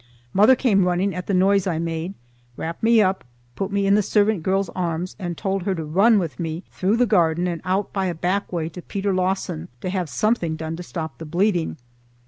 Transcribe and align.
Mother 0.33 0.55
came 0.55 0.83
running 0.87 1.13
at 1.13 1.27
the 1.27 1.33
noise 1.35 1.67
I 1.67 1.77
made, 1.77 2.15
wrapped 2.57 2.81
me 2.81 3.03
up, 3.03 3.23
put 3.55 3.71
me 3.71 3.85
in 3.85 3.93
the 3.93 4.01
servant 4.01 4.41
girl's 4.41 4.69
arms 4.69 5.15
and 5.19 5.37
told 5.37 5.61
her 5.61 5.75
to 5.75 5.83
run 5.85 6.17
with 6.17 6.39
me 6.39 6.63
through 6.71 6.97
the 6.97 7.05
garden 7.05 7.45
and 7.45 7.61
out 7.63 7.93
by 7.93 8.07
a 8.07 8.15
back 8.15 8.51
way 8.51 8.67
to 8.69 8.81
Peter 8.81 9.13
Lawson 9.13 9.67
to 9.81 9.91
have 9.91 10.09
something 10.09 10.55
done 10.55 10.75
to 10.75 10.81
stop 10.81 11.19
the 11.19 11.25
bleeding. 11.25 11.77